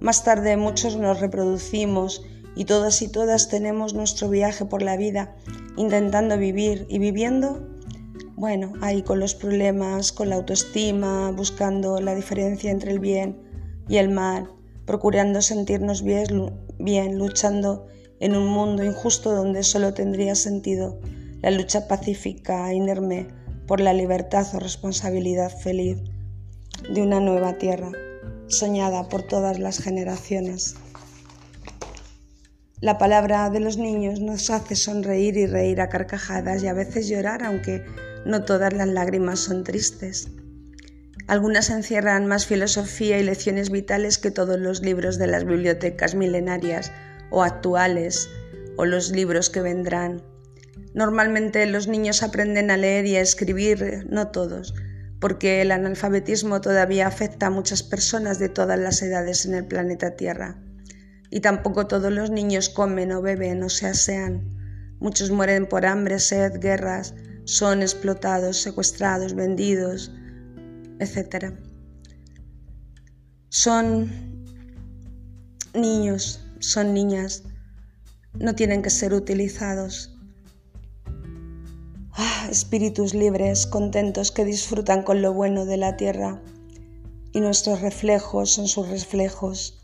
Más 0.00 0.24
tarde 0.24 0.56
muchos 0.56 0.96
nos 0.96 1.20
reproducimos 1.20 2.22
y 2.56 2.66
todas 2.66 3.02
y 3.02 3.08
todas 3.08 3.48
tenemos 3.48 3.94
nuestro 3.94 4.28
viaje 4.28 4.64
por 4.64 4.82
la 4.82 4.96
vida, 4.96 5.34
intentando 5.76 6.38
vivir 6.38 6.86
y 6.88 6.98
viviendo, 6.98 7.68
bueno, 8.36 8.72
ahí 8.80 9.02
con 9.02 9.20
los 9.20 9.34
problemas, 9.34 10.12
con 10.12 10.28
la 10.28 10.36
autoestima, 10.36 11.30
buscando 11.32 12.00
la 12.00 12.14
diferencia 12.14 12.70
entre 12.70 12.92
el 12.92 12.98
bien 12.98 13.40
y 13.88 13.96
el 13.96 14.10
mal, 14.10 14.50
procurando 14.86 15.40
sentirnos 15.40 16.02
bien, 16.02 17.18
luchando 17.18 17.86
en 18.20 18.36
un 18.36 18.46
mundo 18.46 18.84
injusto 18.84 19.34
donde 19.34 19.62
solo 19.62 19.94
tendría 19.94 20.34
sentido 20.34 21.00
la 21.44 21.50
lucha 21.50 21.86
pacífica 21.88 22.70
e 22.70 22.76
inerme 22.76 23.28
por 23.66 23.78
la 23.78 23.92
libertad 23.92 24.46
o 24.54 24.60
responsabilidad 24.60 25.52
feliz 25.54 25.98
de 26.88 27.02
una 27.02 27.20
nueva 27.20 27.58
tierra, 27.58 27.92
soñada 28.46 29.10
por 29.10 29.24
todas 29.24 29.58
las 29.58 29.78
generaciones. 29.78 30.76
La 32.80 32.96
palabra 32.96 33.50
de 33.50 33.60
los 33.60 33.76
niños 33.76 34.20
nos 34.20 34.48
hace 34.48 34.74
sonreír 34.74 35.36
y 35.36 35.44
reír 35.44 35.82
a 35.82 35.90
carcajadas 35.90 36.62
y 36.62 36.68
a 36.68 36.72
veces 36.72 37.08
llorar, 37.08 37.42
aunque 37.42 37.84
no 38.24 38.44
todas 38.44 38.72
las 38.72 38.88
lágrimas 38.88 39.40
son 39.40 39.64
tristes. 39.64 40.30
Algunas 41.26 41.68
encierran 41.68 42.24
más 42.24 42.46
filosofía 42.46 43.18
y 43.18 43.22
lecciones 43.22 43.68
vitales 43.68 44.16
que 44.16 44.30
todos 44.30 44.58
los 44.58 44.80
libros 44.80 45.18
de 45.18 45.26
las 45.26 45.44
bibliotecas 45.44 46.14
milenarias 46.14 46.90
o 47.30 47.42
actuales 47.42 48.30
o 48.78 48.86
los 48.86 49.10
libros 49.10 49.50
que 49.50 49.60
vendrán. 49.60 50.33
Normalmente 50.94 51.66
los 51.66 51.88
niños 51.88 52.22
aprenden 52.22 52.70
a 52.70 52.76
leer 52.76 53.04
y 53.04 53.16
a 53.16 53.20
escribir, 53.20 54.06
no 54.08 54.28
todos, 54.28 54.74
porque 55.20 55.60
el 55.60 55.72
analfabetismo 55.72 56.60
todavía 56.60 57.08
afecta 57.08 57.46
a 57.46 57.50
muchas 57.50 57.82
personas 57.82 58.38
de 58.38 58.48
todas 58.48 58.78
las 58.78 59.02
edades 59.02 59.44
en 59.44 59.54
el 59.54 59.66
planeta 59.66 60.14
Tierra. 60.14 60.56
Y 61.30 61.40
tampoco 61.40 61.88
todos 61.88 62.12
los 62.12 62.30
niños 62.30 62.68
comen 62.68 63.10
o 63.10 63.22
beben 63.22 63.60
o 63.64 63.68
se 63.68 63.86
asean. 63.86 64.48
Muchos 65.00 65.32
mueren 65.32 65.66
por 65.68 65.84
hambre, 65.84 66.20
sed, 66.20 66.60
guerras, 66.60 67.14
son 67.44 67.82
explotados, 67.82 68.62
secuestrados, 68.62 69.34
vendidos, 69.34 70.12
etc. 71.00 71.54
Son 73.48 74.12
niños, 75.74 76.46
son 76.60 76.94
niñas, 76.94 77.42
no 78.34 78.54
tienen 78.54 78.82
que 78.82 78.90
ser 78.90 79.12
utilizados. 79.12 80.13
Ah, 82.16 82.48
espíritus 82.50 83.14
libres, 83.14 83.66
contentos, 83.66 84.30
que 84.30 84.44
disfrutan 84.44 85.02
con 85.02 85.22
lo 85.22 85.32
bueno 85.32 85.64
de 85.66 85.76
la 85.76 85.96
tierra 85.96 86.42
y 87.32 87.40
nuestros 87.40 87.80
reflejos 87.80 88.52
son 88.52 88.68
sus 88.68 88.88
reflejos. 88.88 89.82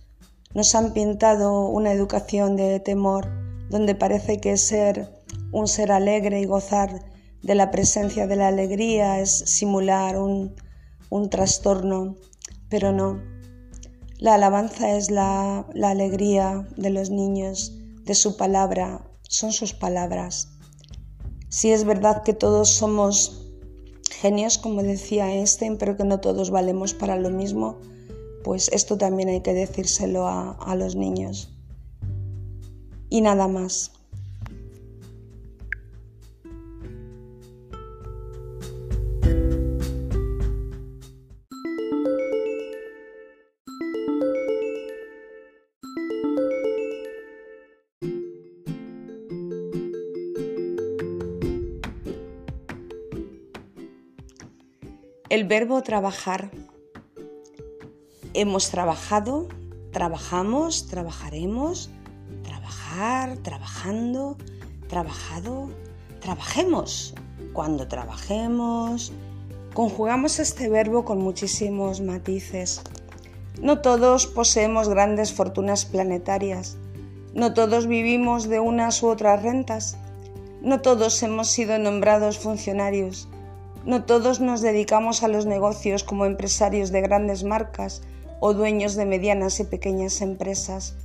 Nos 0.55 0.75
han 0.75 0.93
pintado 0.93 1.69
una 1.69 1.93
educación 1.93 2.57
de 2.57 2.81
temor 2.81 3.29
donde 3.69 3.95
parece 3.95 4.41
que 4.41 4.57
ser 4.57 5.23
un 5.53 5.67
ser 5.69 5.93
alegre 5.93 6.41
y 6.41 6.45
gozar 6.45 7.05
de 7.43 7.55
la 7.55 7.71
presencia 7.71 8.27
de 8.27 8.37
la 8.37 8.49
alegría 8.49 9.21
es 9.21 9.31
simular 9.47 10.19
un 10.19 10.55
un 11.11 11.29
trastorno, 11.29 12.15
pero 12.69 12.93
no. 12.93 13.21
La 14.19 14.35
alabanza 14.35 14.97
es 14.97 15.11
la, 15.11 15.67
alegría 15.83 16.69
de 16.77 16.91
los 16.91 17.11
niños, 17.11 17.77
de 18.05 18.15
su 18.15 18.37
palabra, 18.37 19.05
son 19.23 19.53
sus 19.53 19.75
palabras. 19.75 20.49
Si 21.51 21.71
es 21.71 21.85
verdad 21.85 22.23
que 22.23 22.33
todos 22.33 22.71
somos 22.71 23.53
genios, 24.11 24.57
como 24.57 24.83
decía 24.83 25.31
Einstein, 25.31 25.77
pero 25.77 25.97
que 25.97 26.05
no 26.05 26.21
todos 26.21 26.51
valemos 26.51 26.95
para 26.95 27.17
lo 27.17 27.29
mismo, 27.29 27.79
pues 28.43 28.71
esto 28.73 28.97
también 28.97 29.29
hay 29.29 29.43
que 29.43 29.53
decírselo 29.53 30.27
a 30.27 30.75
los 30.77 30.97
niños. 30.97 31.53
Y 33.11 33.21
nada 33.21 33.49
más. 33.49 33.93
El 55.31 55.45
verbo 55.45 55.81
trabajar. 55.83 56.51
Hemos 58.35 58.69
trabajado, 58.71 59.47
trabajamos, 59.93 60.89
trabajaremos, 60.89 61.89
trabajar, 62.43 63.37
trabajando, 63.37 64.37
trabajado, 64.89 65.71
trabajemos. 66.21 67.15
Cuando 67.53 67.87
trabajemos, 67.87 69.13
conjugamos 69.73 70.41
este 70.41 70.69
verbo 70.69 71.05
con 71.05 71.19
muchísimos 71.19 72.01
matices. 72.01 72.83
No 73.63 73.83
todos 73.83 74.27
poseemos 74.27 74.89
grandes 74.89 75.33
fortunas 75.33 75.85
planetarias. 75.85 76.77
No 77.35 77.55
todos 77.55 77.87
vivimos 77.87 78.49
de 78.49 78.59
unas 78.59 79.01
u 79.05 79.07
otras 79.07 79.41
rentas. 79.45 79.97
No 80.61 80.81
todos 80.81 81.23
hemos 81.23 81.47
sido 81.47 81.79
nombrados 81.79 82.41
funcionarios. 82.41 83.29
No 83.85 84.05
todos 84.05 84.41
nos 84.41 84.61
dedicamos 84.61 85.23
a 85.23 85.29
los 85.29 85.47
negocios 85.47 86.05
como 86.05 86.27
empresarios 86.27 86.91
de 86.91 87.01
grandes 87.01 87.45
marcas 87.45 88.03
o 88.39 88.53
dueños 88.53 88.95
de 88.95 89.07
medianas 89.07 89.59
y 89.61 89.65
pequeñas 89.65 90.21
empresas. 90.21 90.97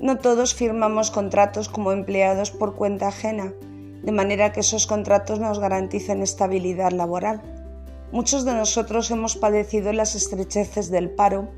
No 0.00 0.18
todos 0.18 0.54
firmamos 0.54 1.10
contratos 1.10 1.68
como 1.68 1.92
empleados 1.92 2.50
por 2.50 2.74
cuenta 2.74 3.08
ajena, 3.08 3.52
de 4.02 4.12
manera 4.12 4.52
que 4.52 4.60
esos 4.60 4.86
contratos 4.86 5.40
nos 5.40 5.58
garanticen 5.58 6.22
estabilidad 6.22 6.92
laboral. 6.92 7.42
Muchos 8.12 8.44
de 8.44 8.54
nosotros 8.54 9.10
hemos 9.10 9.36
padecido 9.36 9.92
las 9.92 10.14
estrecheces 10.14 10.90
del 10.90 11.10
paro, 11.10 11.48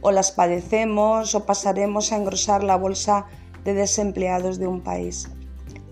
o 0.00 0.10
las 0.10 0.30
padecemos 0.32 1.34
o 1.34 1.44
pasaremos 1.44 2.12
a 2.12 2.16
engrosar 2.16 2.62
la 2.62 2.76
bolsa 2.76 3.26
de 3.64 3.74
desempleados 3.74 4.58
de 4.58 4.66
un 4.66 4.80
país. 4.80 5.28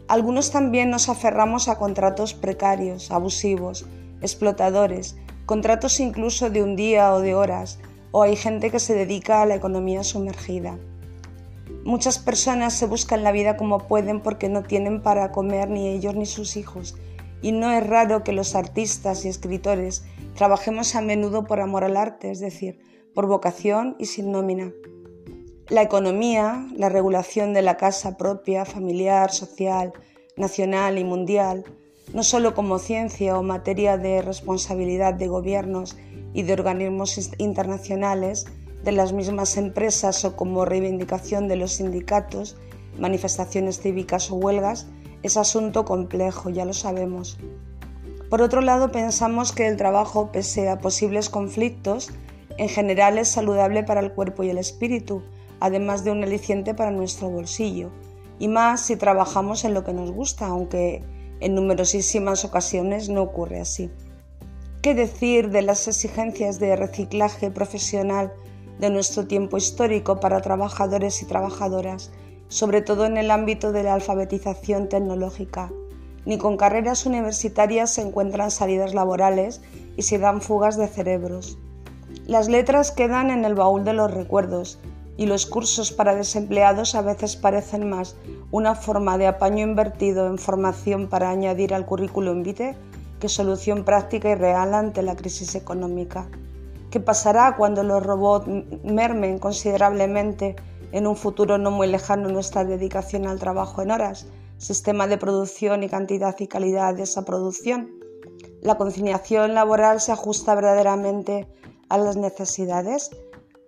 Algunos 0.09 0.53
también 0.53 0.91
nos 0.91 1.09
aferramos 1.09 1.69
a 1.69 1.79
contratos 1.79 2.33
precarios, 2.33 3.11
abusivos, 3.11 3.85
explotadores, 4.21 5.17
contratos 5.47 6.01
incluso 6.01 6.51
de 6.51 6.63
un 6.63 6.77
día 6.77 7.13
o 7.13 7.21
de 7.21 7.35
horas, 7.35 7.79
o 8.11 8.23
hay 8.23 8.37
gente 8.37 8.71
que 8.71 8.81
se 8.81 8.95
dedica 8.95 9.43
a 9.43 9.47
la 9.47 9.55
economía 9.55 10.03
sumergida. 10.03 10.79
Muchas 11.85 12.19
personas 12.19 12.73
se 12.73 12.87
buscan 12.87 13.23
la 13.23 13.33
vida 13.33 13.57
como 13.57 13.87
pueden 13.87 14.21
porque 14.21 14.49
no 14.49 14.63
tienen 14.63 15.03
para 15.03 15.33
comer 15.33 15.71
ni 15.71 15.89
ellos 15.89 16.15
ni 16.15 16.27
sus 16.27 16.57
hijos, 16.57 16.97
y 17.43 17.53
no 17.53 17.71
es 17.71 17.87
raro 17.87 18.25
que 18.25 18.33
los 18.33 18.55
artistas 18.55 19.25
y 19.25 19.29
escritores 19.29 20.05
trabajemos 20.35 20.95
a 20.95 21.01
menudo 21.01 21.45
por 21.45 21.61
amor 21.61 21.85
al 21.85 21.97
arte, 21.97 22.31
es 22.31 22.41
decir, 22.41 22.81
por 23.15 23.27
vocación 23.27 23.97
y 23.99 24.07
sin 24.07 24.33
nómina. 24.33 24.73
La 25.69 25.83
economía, 25.83 26.67
la 26.77 26.89
regulación 26.89 27.53
de 27.53 27.63
la 27.63 27.77
casa 27.77 28.17
propia, 28.17 28.65
familiar, 28.65 29.33
social, 29.33 29.93
nacional 30.37 30.99
y 30.99 31.05
mundial, 31.05 31.65
no 32.13 32.23
solo 32.23 32.55
como 32.55 32.79
ciencia 32.79 33.39
o 33.39 33.43
materia 33.43 33.97
de 33.97 34.23
responsabilidad 34.23 35.15
de 35.15 35.29
gobiernos 35.29 35.97
y 36.33 36.43
de 36.43 36.53
organismos 36.53 37.31
internacionales, 37.39 38.47
de 38.85 38.93
las 38.93 39.13
mismas 39.13 39.57
empresas 39.57 40.25
o 40.25 40.37
como 40.37 40.65
reivindicación 40.65 41.49
de 41.49 41.57
los 41.57 41.73
sindicatos, 41.73 42.57
manifestaciones 42.99 43.81
cívicas 43.81 44.31
o 44.31 44.37
huelgas, 44.37 44.87
es 45.23 45.37
asunto 45.37 45.85
complejo, 45.85 46.51
ya 46.51 46.65
lo 46.65 46.73
sabemos. 46.73 47.39
Por 48.31 48.43
otro 48.43 48.61
lado, 48.61 48.93
pensamos 48.93 49.53
que 49.53 49.67
el 49.67 49.77
trabajo, 49.77 50.31
pese 50.31 50.69
a 50.69 50.79
posibles 50.79 51.29
conflictos, 51.29 52.11
en 52.59 52.69
general 52.69 53.19
es 53.19 53.29
saludable 53.29 53.83
para 53.83 54.01
el 54.01 54.13
cuerpo 54.13 54.43
y 54.43 54.51
el 54.51 54.59
espíritu, 54.59 55.23
además 55.61 56.05
de 56.05 56.11
un 56.11 56.23
aliciente 56.23 56.75
para 56.75 56.91
nuestro 56.91 57.29
bolsillo, 57.29 57.91
y 58.39 58.49
más 58.49 58.83
si 58.83 58.97
trabajamos 58.97 59.65
en 59.65 59.75
lo 59.75 59.85
que 59.85 59.93
nos 59.93 60.11
gusta, 60.13 60.47
aunque 60.47 61.03
en 61.41 61.55
numerosísimas 61.55 62.45
ocasiones 62.45 63.09
no 63.09 63.23
ocurre 63.23 63.61
así. 63.61 63.91
¿Qué 64.83 64.95
decir 64.95 65.51
de 65.51 65.63
las 65.63 65.89
exigencias 65.89 66.59
de 66.59 66.77
reciclaje 66.77 67.51
profesional 67.51 68.33
de 68.79 68.91
nuestro 68.91 69.27
tiempo 69.27 69.57
histórico 69.57 70.21
para 70.21 70.41
trabajadores 70.41 71.23
y 71.23 71.27
trabajadoras, 71.27 72.13
sobre 72.49 72.83
todo 72.83 73.07
en 73.07 73.17
el 73.17 73.31
ámbito 73.31 73.73
de 73.73 73.83
la 73.83 73.95
alfabetización 73.95 74.89
tecnológica? 74.89 75.73
Ni 76.25 76.39
con 76.39 76.57
carreras 76.57 77.07
universitarias 77.07 77.95
se 77.95 78.03
encuentran 78.03 78.51
salidas 78.51 78.95
laborales 78.95 79.61
y 79.97 80.03
se 80.03 80.19
dan 80.19 80.41
fugas 80.41 80.77
de 80.77 80.89
cerebros. 80.89 81.59
Las 82.27 82.49
letras 82.49 82.91
quedan 82.93 83.31
en 83.31 83.45
el 83.45 83.55
baúl 83.55 83.85
de 83.85 83.93
los 83.93 84.13
recuerdos 84.13 84.79
y 85.17 85.27
los 85.27 85.47
cursos 85.47 85.93
para 85.93 86.15
desempleados 86.15 86.95
a 86.95 87.03
veces 87.03 87.37
parecen 87.37 87.89
más 87.89 88.17
una 88.51 88.75
forma 88.75 89.19
de 89.19 89.27
apaño 89.27 89.65
invertido 89.65 90.27
en 90.27 90.39
formación 90.39 91.09
para 91.09 91.31
añadir 91.31 91.75
al 91.75 91.87
currículum 91.87 92.43
vitae 92.43 92.77
que 93.21 93.29
solución 93.29 93.85
práctica 93.85 94.31
y 94.31 94.35
real 94.35 94.75
ante 94.75 95.03
la 95.03 95.17
crisis 95.17 95.55
económica. 95.55 96.29
¿Qué 96.91 97.01
pasará 97.01 97.57
cuando 97.57 97.83
los 97.83 98.03
robots 98.03 98.47
mermen 98.85 99.39
considerablemente 99.39 100.57
en 100.93 101.07
un 101.07 101.17
futuro 101.17 101.59
no 101.59 101.71
muy 101.71 101.89
lejano 101.89 102.29
nuestra 102.29 102.65
dedicación 102.65 103.27
al 103.27 103.39
trabajo 103.39 103.83
en 103.83 103.91
horas, 103.91 104.27
sistema 104.59 105.07
de 105.07 105.19
producción 105.19 105.83
y 105.83 105.89
cantidad 105.89 106.37
y 106.39 106.47
calidad 106.47 106.95
de 106.95 107.05
esa 107.05 107.25
producción? 107.25 107.91
¿La 108.61 108.77
conciliación 108.77 109.55
laboral 109.55 110.01
se 110.01 110.13
ajusta 110.13 110.55
verdaderamente 110.55 111.47
a 111.89 111.99
las 111.99 112.17
necesidades? 112.17 113.11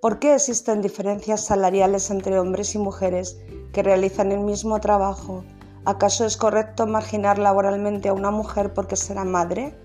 ¿Por 0.00 0.20
qué 0.20 0.36
existen 0.36 0.80
diferencias 0.80 1.44
salariales 1.44 2.12
entre 2.12 2.38
hombres 2.38 2.76
y 2.76 2.78
mujeres 2.78 3.36
que 3.72 3.82
realizan 3.82 4.30
el 4.30 4.38
mismo 4.38 4.78
trabajo? 4.78 5.42
¿Acaso 5.84 6.24
es 6.24 6.36
correcto 6.36 6.86
marginar 6.86 7.40
laboralmente 7.40 8.08
a 8.08 8.12
una 8.12 8.30
mujer 8.30 8.72
porque 8.74 8.94
será 8.94 9.24
madre? 9.24 9.76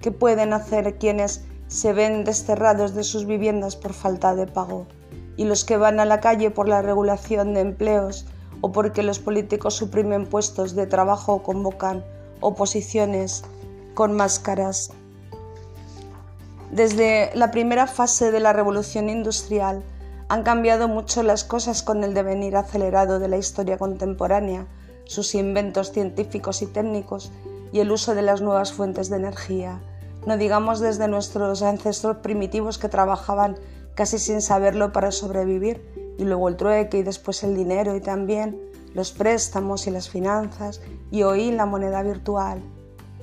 ¿Qué 0.00 0.10
pueden 0.10 0.54
hacer 0.54 0.98
quienes 0.98 1.44
se 1.68 1.92
ven 1.92 2.24
desterrados 2.24 2.96
de 2.96 3.04
sus 3.04 3.26
viviendas 3.26 3.76
por 3.76 3.92
falta 3.92 4.34
de 4.34 4.48
pago? 4.48 4.88
¿Y 5.36 5.44
los 5.44 5.64
que 5.64 5.76
van 5.76 6.00
a 6.00 6.04
la 6.04 6.18
calle 6.18 6.50
por 6.50 6.66
la 6.66 6.82
regulación 6.82 7.54
de 7.54 7.60
empleos 7.60 8.26
o 8.62 8.72
porque 8.72 9.04
los 9.04 9.20
políticos 9.20 9.74
suprimen 9.74 10.26
puestos 10.26 10.74
de 10.74 10.88
trabajo 10.88 11.34
o 11.34 11.42
convocan 11.44 12.04
oposiciones 12.40 13.44
con 13.94 14.16
máscaras 14.16 14.90
desde 16.70 17.30
la 17.34 17.50
primera 17.50 17.86
fase 17.86 18.30
de 18.30 18.40
la 18.40 18.52
revolución 18.52 19.08
industrial 19.08 19.82
han 20.28 20.44
cambiado 20.44 20.86
mucho 20.86 21.24
las 21.24 21.42
cosas 21.42 21.82
con 21.82 22.04
el 22.04 22.14
devenir 22.14 22.56
acelerado 22.56 23.18
de 23.18 23.26
la 23.26 23.36
historia 23.36 23.76
contemporánea, 23.76 24.66
sus 25.04 25.34
inventos 25.34 25.90
científicos 25.90 26.62
y 26.62 26.66
técnicos 26.66 27.32
y 27.72 27.80
el 27.80 27.90
uso 27.90 28.14
de 28.14 28.22
las 28.22 28.40
nuevas 28.40 28.72
fuentes 28.72 29.10
de 29.10 29.16
energía. 29.16 29.80
No 30.26 30.36
digamos 30.36 30.78
desde 30.78 31.08
nuestros 31.08 31.62
ancestros 31.62 32.18
primitivos 32.18 32.78
que 32.78 32.88
trabajaban 32.88 33.56
casi 33.94 34.20
sin 34.20 34.40
saberlo 34.40 34.92
para 34.92 35.10
sobrevivir, 35.10 35.82
y 36.18 36.24
luego 36.24 36.48
el 36.48 36.56
trueque 36.56 36.98
y 36.98 37.02
después 37.02 37.42
el 37.42 37.56
dinero 37.56 37.96
y 37.96 38.00
también 38.00 38.60
los 38.94 39.10
préstamos 39.10 39.86
y 39.86 39.90
las 39.90 40.10
finanzas 40.10 40.80
y 41.10 41.22
hoy 41.22 41.50
la 41.50 41.66
moneda 41.66 42.02
virtual. 42.02 42.60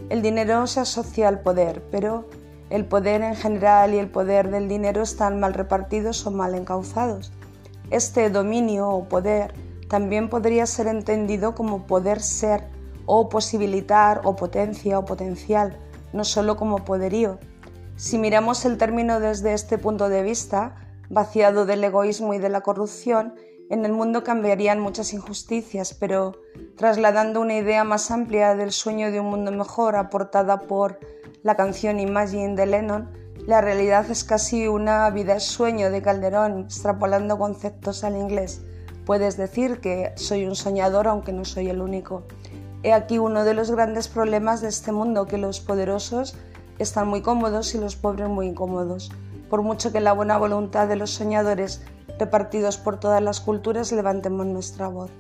El 0.10 0.22
dinero 0.22 0.66
se 0.68 0.80
asocia 0.80 1.28
al 1.28 1.42
poder, 1.42 1.84
pero 1.92 2.26
el 2.70 2.86
poder 2.86 3.22
en 3.22 3.36
general 3.36 3.94
y 3.94 3.98
el 3.98 4.10
poder 4.10 4.50
del 4.50 4.68
dinero 4.68 5.02
están 5.02 5.40
mal 5.40 5.54
repartidos 5.54 6.26
o 6.26 6.32
mal 6.32 6.56
encauzados. 6.56 7.32
Este 7.90 8.30
dominio 8.30 8.90
o 8.90 9.08
poder 9.08 9.54
también 9.88 10.30
podría 10.30 10.66
ser 10.66 10.88
entendido 10.88 11.56
como 11.56 11.88
poder 11.88 12.22
ser 12.22 12.66
o 13.06 13.30
posibilitar 13.30 14.22
o 14.26 14.36
potencia 14.36 15.00
o 15.00 15.06
potencial, 15.06 15.78
no 16.12 16.24
solo 16.24 16.58
como 16.58 16.84
poderío. 16.84 17.40
Si 17.96 18.18
miramos 18.18 18.66
el 18.66 18.78
término 18.78 19.20
desde 19.20 19.54
este 19.54 19.78
punto 19.78 20.10
de 20.10 20.24
vista, 20.24 20.76
vaciado 21.10 21.66
del 21.66 21.84
egoísmo 21.84 22.34
y 22.34 22.38
de 22.38 22.50
la 22.50 22.62
corrupción, 22.62 23.34
en 23.70 23.86
el 23.86 23.92
mundo 23.92 24.24
cambiarían 24.24 24.80
muchas 24.80 25.14
injusticias, 25.14 25.94
pero 25.94 26.34
trasladando 26.78 27.42
una 27.42 27.56
idea 27.56 27.84
más 27.84 28.12
amplia 28.12 28.56
del 28.56 28.72
sueño 28.72 29.12
de 29.12 29.20
un 29.20 29.28
mundo 29.28 29.52
mejor 29.52 29.96
aportada 29.96 30.62
por 30.62 31.00
la 31.44 31.56
canción 31.56 32.00
Imagine 32.00 32.56
de 32.56 32.66
Lennon, 32.66 33.10
la 33.46 33.62
realidad 33.62 34.10
es 34.10 34.24
casi 34.24 34.68
una 34.68 35.10
vida 35.10 35.40
sueño 35.40 35.92
de 35.92 36.02
Calderón, 36.02 36.62
extrapolando 36.66 37.38
conceptos 37.38 38.04
al 38.04 38.18
inglés. 38.18 38.62
Puedes 39.06 39.38
decir 39.38 39.80
que 39.80 40.12
soy 40.16 40.46
un 40.46 40.56
soñador 40.56 41.08
aunque 41.08 41.32
no 41.32 41.46
soy 41.46 41.70
el 41.70 41.82
único. 41.82 42.24
He 42.84 42.92
aquí 42.92 43.20
uno 43.20 43.46
de 43.46 43.54
los 43.54 43.72
grandes 43.72 44.08
problemas 44.08 44.62
de 44.62 44.68
este 44.68 44.92
mundo, 44.92 45.28
que 45.28 45.38
los 45.38 45.60
poderosos 45.60 46.36
están 46.80 47.08
muy 47.08 47.22
cómodos 47.22 47.74
y 47.74 47.78
los 47.78 47.96
pobres 47.96 48.28
muy 48.28 48.48
incómodos. 48.48 49.12
Por 49.50 49.62
mucho 49.62 49.92
que 49.94 50.02
la 50.02 50.14
buena 50.14 50.38
voluntad 50.38 50.88
de 50.88 50.98
los 50.98 51.12
soñadores 51.12 51.82
repartidos 52.20 52.78
por 52.78 53.00
todas 53.00 53.22
las 53.22 53.40
culturas 53.40 53.92
levantemos 53.92 54.46
nuestra 54.46 54.88
voz. 54.88 55.12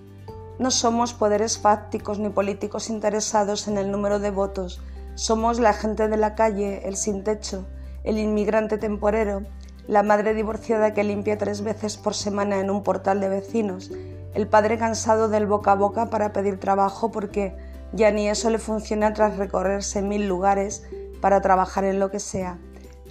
No 0.60 0.72
somos 0.72 1.14
poderes 1.14 1.60
fácticos 1.60 2.20
ni 2.20 2.30
políticos 2.30 2.90
interesados 2.90 3.68
en 3.68 3.78
el 3.78 3.92
número 3.92 4.20
de 4.20 4.32
votos, 4.32 4.82
somos 5.18 5.60
la 5.60 5.74
gente 5.74 6.08
de 6.10 6.16
la 6.16 6.36
calle, 6.36 6.88
el 6.88 6.96
sin 6.96 7.24
techo, 7.24 7.66
el 8.04 8.20
inmigrante 8.20 8.78
temporero, 8.78 9.42
la 9.88 10.04
madre 10.04 10.36
divorciada 10.36 10.94
que 10.94 11.04
limpia 11.04 11.40
tres 11.40 11.64
veces 11.64 11.98
por 11.98 12.14
semana 12.14 12.60
en 12.60 12.70
un 12.70 12.84
portal 12.84 13.20
de 13.20 13.28
vecinos, 13.28 13.90
el 14.36 14.48
padre 14.48 14.78
cansado 14.78 15.28
del 15.28 15.48
boca 15.48 15.72
a 15.72 15.76
boca 15.76 16.12
para 16.12 16.34
pedir 16.34 16.60
trabajo 16.60 17.12
porque 17.12 17.56
ya 17.94 18.12
ni 18.12 18.30
eso 18.30 18.52
le 18.52 18.60
funciona 18.60 19.12
tras 19.14 19.38
recorrerse 19.38 20.04
mil 20.04 20.28
lugares 20.28 20.84
para 21.20 21.42
trabajar 21.42 21.84
en 21.84 22.00
lo 22.00 22.12
que 22.12 22.20
sea, 22.20 22.60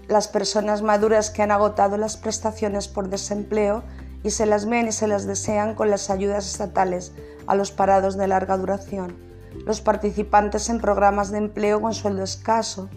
las 0.07 0.29
personas 0.29 0.83
maduras 0.83 1.31
que 1.31 1.43
han 1.43 1.51
agotado 1.51 1.97
las 1.97 2.17
prestaciones 2.17 2.87
por 2.87 3.09
desempleo 3.09 3.83
y 4.23 4.31
se 4.31 4.47
las 4.47 4.67
ven 4.67 4.87
y 4.87 4.93
se 4.93 5.09
las 5.09 5.27
desean 5.27 5.75
con 5.75 5.91
las 5.91 6.09
ayudas 6.09 6.47
estatales 6.47 7.15
a 7.49 7.57
los 7.57 7.73
parados 7.73 8.17
de 8.17 8.29
larga 8.29 8.57
duración 8.57 9.26
los 9.65 9.81
participantes 9.81 10.69
en 10.69 10.81
programas 10.81 11.31
de 11.31 11.39
empleo 11.39 11.81
con 11.81 11.95
sueldo 11.95 12.23
escaso, 12.23 12.89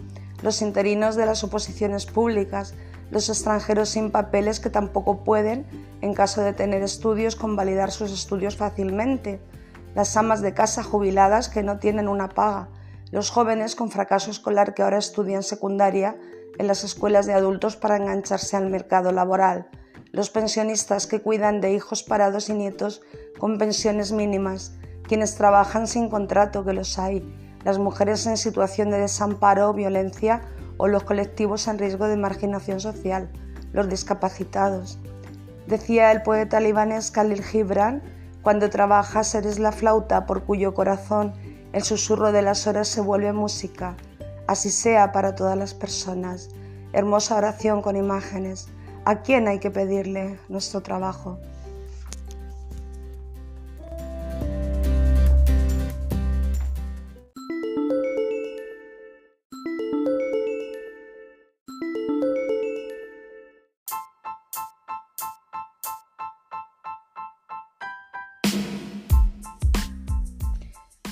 los 0.42 0.62
interinos 0.62 1.16
de 1.16 1.26
las 1.26 1.44
oposiciones 1.44 2.06
públicas, 2.06 2.74
los 3.10 3.28
extranjeros 3.28 3.88
sin 3.88 4.10
papeles 4.10 4.60
que 4.60 4.70
tampoco 4.70 5.24
pueden, 5.24 5.66
en 6.00 6.14
caso 6.14 6.42
de 6.42 6.52
tener 6.52 6.82
estudios, 6.82 7.36
convalidar 7.36 7.90
sus 7.90 8.12
estudios 8.12 8.56
fácilmente, 8.56 9.40
las 9.94 10.16
amas 10.16 10.40
de 10.40 10.54
casa 10.54 10.82
jubiladas 10.82 11.48
que 11.48 11.62
no 11.62 11.78
tienen 11.78 12.08
una 12.08 12.28
paga, 12.28 12.68
los 13.10 13.30
jóvenes 13.30 13.74
con 13.74 13.90
fracaso 13.90 14.30
escolar 14.30 14.74
que 14.74 14.82
ahora 14.82 14.98
estudian 14.98 15.42
secundaria 15.42 16.16
en 16.58 16.66
las 16.66 16.84
escuelas 16.84 17.26
de 17.26 17.32
adultos 17.32 17.76
para 17.76 17.96
engancharse 17.96 18.56
al 18.56 18.70
mercado 18.70 19.10
laboral, 19.12 19.68
los 20.12 20.30
pensionistas 20.30 21.06
que 21.06 21.20
cuidan 21.20 21.60
de 21.60 21.72
hijos 21.72 22.02
parados 22.02 22.48
y 22.48 22.54
nietos 22.54 23.02
con 23.38 23.58
pensiones 23.58 24.12
mínimas, 24.12 24.74
quienes 25.10 25.34
trabajan 25.34 25.88
sin 25.88 26.08
contrato, 26.08 26.64
que 26.64 26.72
los 26.72 26.96
hay, 26.96 27.34
las 27.64 27.80
mujeres 27.80 28.28
en 28.28 28.36
situación 28.36 28.90
de 28.90 29.00
desamparo 29.00 29.68
o 29.68 29.72
violencia 29.72 30.40
o 30.76 30.86
los 30.86 31.02
colectivos 31.02 31.66
en 31.66 31.80
riesgo 31.80 32.06
de 32.06 32.16
marginación 32.16 32.78
social, 32.78 33.28
los 33.72 33.88
discapacitados. 33.88 35.00
Decía 35.66 36.12
el 36.12 36.22
poeta 36.22 36.60
libanés 36.60 37.10
Khalil 37.10 37.42
Gibran, 37.42 38.04
Cuando 38.42 38.70
trabajas 38.70 39.34
eres 39.34 39.58
la 39.58 39.72
flauta 39.72 40.26
por 40.26 40.44
cuyo 40.44 40.74
corazón 40.74 41.32
el 41.72 41.82
susurro 41.82 42.30
de 42.30 42.42
las 42.42 42.68
horas 42.68 42.86
se 42.86 43.00
vuelve 43.00 43.32
música. 43.32 43.96
Así 44.46 44.70
sea 44.70 45.10
para 45.10 45.34
todas 45.34 45.58
las 45.58 45.74
personas. 45.74 46.50
Hermosa 46.92 47.34
oración 47.34 47.82
con 47.82 47.96
imágenes. 47.96 48.68
¿A 49.04 49.22
quién 49.22 49.48
hay 49.48 49.58
que 49.58 49.72
pedirle 49.72 50.38
nuestro 50.48 50.82
trabajo? 50.82 51.40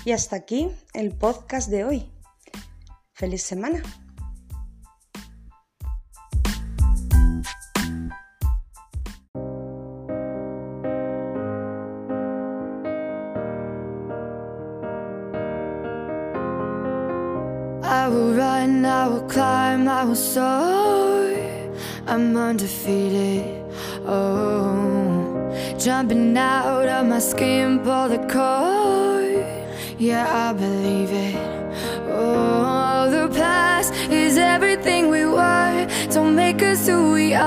Y 0.09 0.12
hasta 0.12 0.37
aquí 0.37 0.71
el 0.94 1.11
podcast 1.11 1.68
de 1.68 1.85
hoy. 1.85 2.11
Feliz 3.12 3.42
semana. 3.42 3.83
Us 36.62 36.87
who 36.88 37.12
we 37.12 37.35
are. 37.35 37.47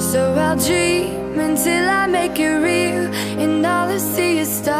So 0.00 0.34
I'll 0.34 0.56
dream 0.56 1.38
until 1.38 1.88
I 1.88 2.06
make 2.06 2.38
it 2.38 2.56
real, 2.68 3.06
and 3.42 3.64
all 3.64 3.88
I 3.88 3.98
see 3.98 4.38
is 4.38 4.48
stars. 4.48 4.76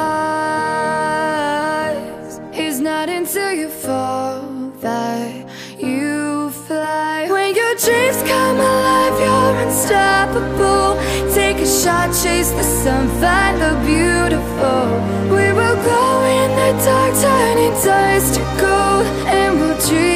It's 2.52 2.80
not 2.80 3.08
until 3.08 3.52
you 3.52 3.68
fall 3.68 4.42
that 4.80 5.46
you 5.78 6.50
fly. 6.66 7.28
When 7.30 7.54
your 7.54 7.74
dreams 7.76 8.22
come 8.32 8.58
alive, 8.58 9.20
you're 9.24 9.56
unstoppable. 9.66 10.96
Take 11.34 11.58
a 11.58 11.66
shot, 11.66 12.08
chase 12.22 12.50
the 12.50 12.64
sun, 12.64 13.08
find 13.20 13.60
the 13.60 13.74
beautiful. 13.86 15.00
We 15.36 15.52
will 15.52 15.78
glow 15.86 16.24
in 16.40 16.50
the 16.60 16.72
dark, 16.84 17.14
turning 17.22 17.74
dust 17.84 18.34
to 18.34 18.42
gold, 18.60 19.06
and 19.26 19.50
we'll 19.60 19.78
dream 19.88 20.15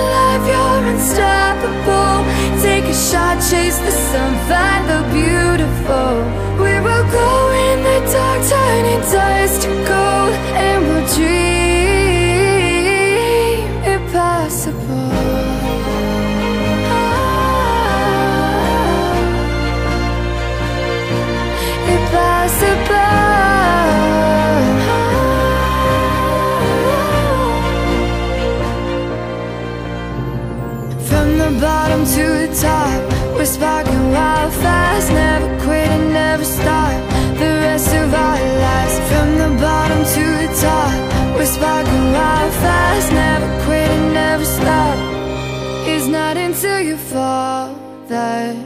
Alive, 0.00 0.42
you're 0.50 0.82
unstoppable. 0.92 2.18
Take 2.62 2.84
a 2.84 2.96
shot, 3.08 3.36
chase 3.50 3.78
the 3.78 3.90
sun, 3.90 4.13
fast. 42.64 43.08
Never 43.12 43.48
quit 43.64 43.88
and 43.96 44.06
never 44.22 44.46
stop. 44.58 44.96
It's 45.92 46.06
not 46.18 46.36
until 46.36 46.80
you 46.88 46.96
fall 47.12 47.66
that 48.08 48.56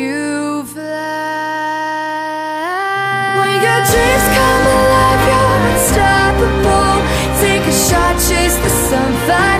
you 0.00 0.64
fly. 0.74 1.72
When 3.38 3.54
your 3.66 3.80
dreams 3.90 4.26
come 4.38 4.64
alive, 4.76 5.20
you're 5.28 5.56
unstoppable. 5.70 6.96
Take 7.44 7.64
a 7.72 7.76
shot, 7.86 8.14
chase 8.28 8.56
the 8.66 8.72
sun, 8.88 9.10
find 9.28 9.51